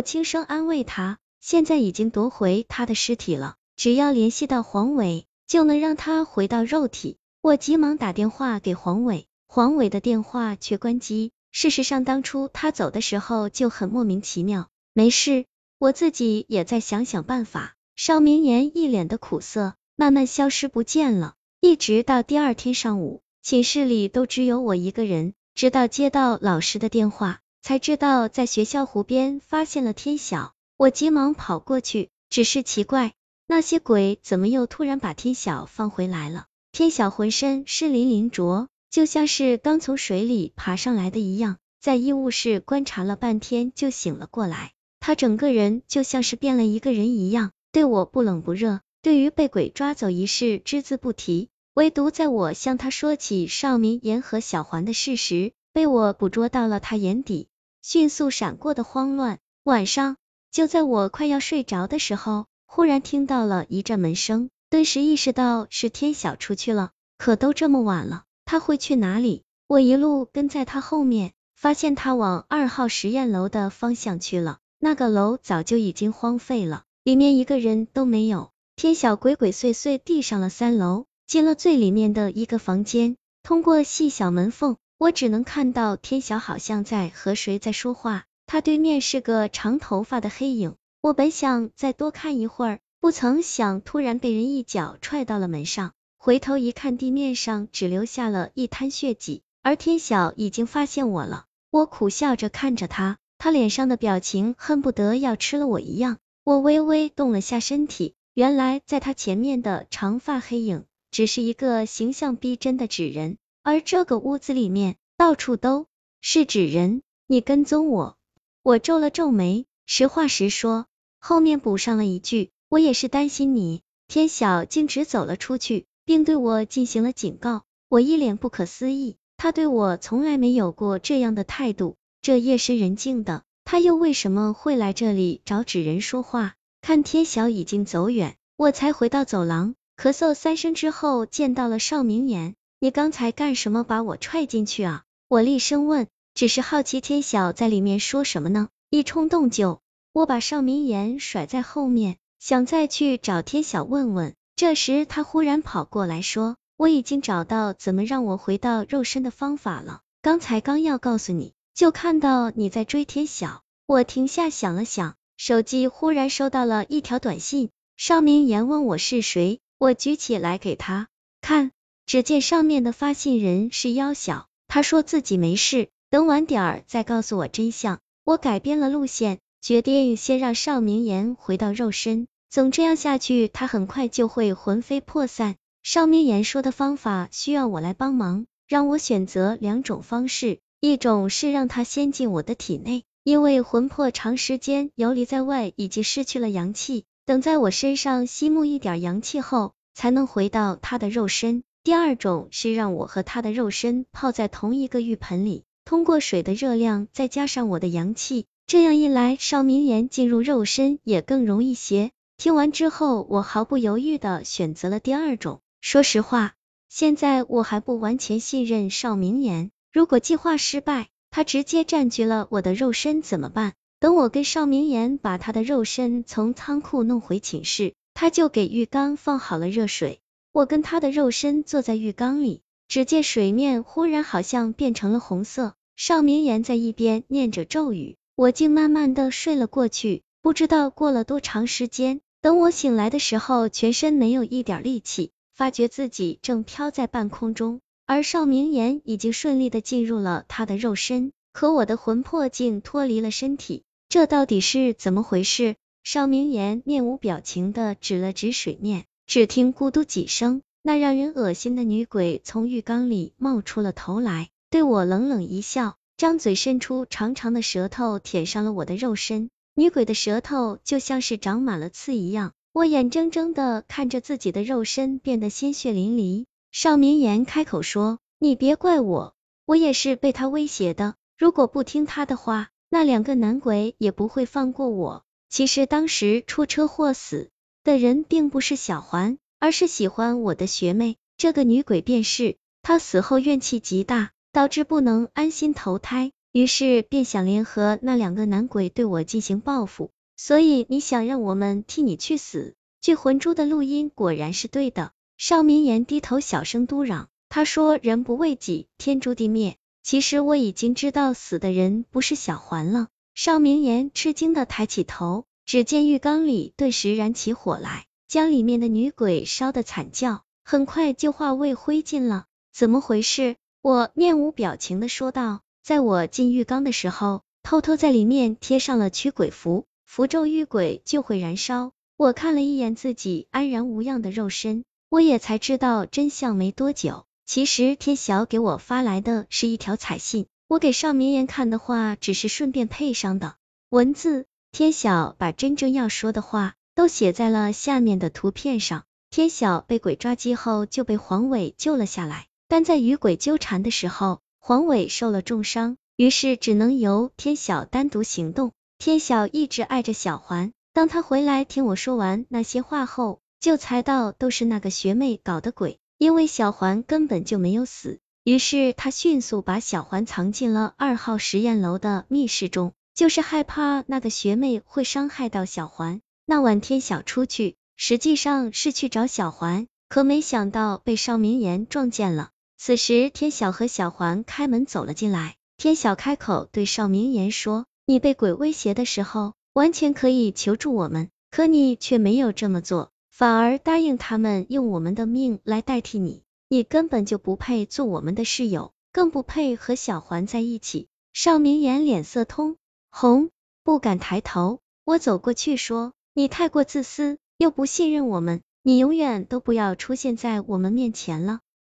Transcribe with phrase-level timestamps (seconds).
[0.00, 7.18] 我轻声安慰他，现在已经夺回他的尸体了，只要联系到黄伟，就能让他回到肉体。
[7.42, 11.32] 我急忙打电话给黄伟，黄伟的电话却关机。
[11.52, 14.68] 事实上，当初他走的时候就很莫名其妙。
[14.94, 15.44] 没事，
[15.78, 17.74] 我自己也在想想办法。
[17.94, 21.34] 邵明言一脸的苦涩，慢慢消失不见了。
[21.60, 27.40] 一直到第二天上午，寝室里都只有我一个人，直到接到老师的电话。
[27.62, 33.12] 才知道在学校湖边发现了天晓，我急忙跑过去，只是奇怪，
[33.46, 36.46] 那些鬼怎么又突然把天晓放回来了？
[36.72, 57.48] 天晓浑身湿淋淋着，就像是刚从水里爬上来的一样，在医务室观察了半天就醒了过来，他整个人就像是变了一个人一样，对我不冷不热，对于被鬼抓走一事只字不提，唯独在我向他说起少明言和小环的事时，被我捕捉到了他眼底。
[57.82, 59.38] 迅速闪过的慌乱。
[59.64, 60.16] 晚上，
[60.50, 66.90] 就在我快要睡着的时候，忽然听到了一阵门声，顿时意识到是天晓出去了。
[67.18, 69.42] 可都这么晚了，他会去哪里？
[69.66, 74.58] 我一路跟在他后面，发现他往二号实验楼的方向去了。
[74.78, 78.50] 那个楼早就已经荒废了，里面一个人都没有。
[78.76, 84.78] 天晓鬼鬼祟祟地上了三楼，进了最里面的一个房间，通过细小门缝。
[85.00, 90.74] 我只能看到天晓好像在和谁在说话，他对面是个长头发的黑影。
[91.00, 101.46] 我本想再多看一会儿，不曾想突然被人一脚踹到了门上，回头一看，地面上只留下了一滩血迹，而天晓已经发现我了。
[101.70, 106.18] 我苦笑着看着他，他脸上的表情恨不得要吃了我一样。
[106.44, 113.38] 我微微动了下身体，原来在他前面的长发黑影只是一个形象逼真的纸人。
[113.62, 115.86] 而这个屋子里面到处都
[116.20, 118.16] 是纸人，你跟踪我？
[118.62, 120.86] 我皱了皱眉，实话实说，
[121.18, 123.82] 后面补上了一句，我也是担心你。
[124.08, 127.64] 天晓径直走了出去，并对我进行了警告。
[127.88, 131.96] 我一脸不可思议，他对我从来没有过这样的态度。
[132.22, 136.54] 这夜深人静的，他又为什么会来这里找纸人说话？
[136.82, 142.56] 看天晓已经走远，我才回到走廊，咳嗽三声之后，见到了邵明言。
[142.82, 145.02] 你刚才干什么把我踹进去啊？
[145.28, 148.70] 我厉声问，只是好奇天晓在里面说什么呢？
[148.88, 149.82] 一冲动就，
[150.14, 154.34] 我把邵明言甩在后面，想再去找天晓问问。
[154.56, 160.00] 这时他忽然跑过来说，我已经找到怎么让我回到肉身的方法了。
[160.22, 163.60] 刚才刚要告诉你，就看到你在追天晓。
[163.84, 167.68] 我停下想了想，手机忽然收到了一条短信，
[167.98, 171.08] 邵明言问我是谁，我举起来给他
[171.42, 171.72] 看。
[172.10, 178.00] 只见上面的发信人是妖小，他说自己没事，等晚点儿再告诉我真相。
[178.24, 185.54] 我改变了路线，决定先让邵明言回到肉身，总这样下去，他很快就会魂飞魄散。
[185.84, 201.62] 邵明言说的方法需要我来帮忙，让我选择两种方式，一种是让他先进我的体内，因为魂魄长时间游离在外，已经失去了阳气，等在我身上吸募一点阳气后，才能回到他的肉身。
[201.82, 212.10] 第二种是让我和他的肉身泡在同一个浴盆里，通过水的热量再加上我的阳气，这样一来，邵明言进入肉身也更容易些。
[212.36, 215.60] 听完之后，我毫不犹豫的选择了第二种。
[215.80, 216.52] 说实话，
[216.90, 223.72] 现在我还不完全信任邵明言，如果计划失败，他直接占据了我的肉身怎么办？
[224.00, 230.20] 等我跟邵明言把他的肉身从仓库弄回寝室，他就给浴缸放好了热水。
[230.52, 235.74] 我跟他的肉身坐在浴缸里，只见水面忽然好像变成了红色。
[235.94, 240.22] 邵明言在一边念着咒语，我竟慢慢的睡了过去。
[240.42, 255.76] 不知道过了多长时间，等我醒来的时候，全身没有一点力气，发觉自己正飘在半空中，而邵明言已经顺利的进入了他的肉身，可我的魂魄竟脱离了身体，这到底是怎么回事？
[256.02, 259.04] 邵明言面无表情的指了指水面。
[259.30, 269.48] 只听咕嘟几声，那让人恶心的女鬼从浴缸里冒出了头来，对我冷冷一笑，张嘴伸出长长的舌头舔上了我的肉身。
[269.76, 276.46] 女鬼的舌头就像是长满了刺一样，我眼睁睁的看着自己的肉身变得鲜血淋漓。
[276.72, 281.14] 邵明言开口说：“你别怪我，我也是被他威胁的。
[281.38, 285.22] 如果不听他的话，那两个男鬼也不会放过我。
[285.48, 287.48] 其实当时出车祸死。”
[287.82, 291.16] 的人并不是小环，而是喜欢我的学妹。
[291.36, 302.74] 这个女鬼便是她死后怨气极大，导致不能安心投胎，于是便想联合那两个男鬼对我进行报复，所以你想让我们替你去死？
[303.00, 305.12] 聚魂珠的录音果然是对的。
[305.38, 309.76] 邵明言低头小声嘟嚷，他说人不为己，天诛地灭。
[310.02, 313.08] 其实我已经知道死的人不是小环了。
[313.34, 322.46] 邵明言吃惊的抬起头，只见浴缸里顿时燃起火来，将里面的女鬼烧得惨叫，很快就化为灰烬了。
[322.72, 323.56] 怎么回事？
[323.82, 325.60] 我面无表情的说道。
[325.82, 331.92] 在我进浴缸的时候，偷偷在里面贴上了驱鬼符，符咒遇鬼就会燃烧。
[332.16, 336.54] 我看了一眼自己安然无恙的肉身，我也才知道真相。
[336.54, 343.54] 没多久，其实天晓给我发来的是一条彩信，我给邵明言看的话，只是顺便配上的
[343.88, 344.46] 文字。
[344.72, 349.04] 天晓把真正要说的话都写在了下面的图片上。
[349.28, 358.72] 天晓被鬼抓鸡后，就被黄伟救了下来，但在与鬼纠缠的时候，黄伟受了重伤，于是只能由天晓单独行动。
[358.98, 360.72] 天晓一直爱着小环。
[360.92, 368.18] 当他回来听我说完那些话后，就猜到都是那个学妹搞的鬼，因为小环根本就没有死。
[368.42, 376.22] 于是他迅速把小环藏进了二号实验楼的密室中，就是害怕那个学妹会伤害到小环。
[376.46, 382.48] 那晚天晓出去，实际上是去找小环，可没想到被邵明言撞见了。
[382.78, 401.08] 此时天晓和小环开门走了进来，天晓开口对邵明言说：“你被鬼威胁的时候。”完全可以求助我们，可你却没有这么做，反而答应他们用我们的命来代替你，你根本就不配做我们的室友，更不配和小环在一起。
[401.34, 402.76] 邵明言脸色通
[403.10, 403.50] 红，
[403.82, 404.80] 不敢抬头。
[405.04, 411.60] 我走过去说：“你太过自私，又不信任我们，你永远都不要出现在我们面前了。”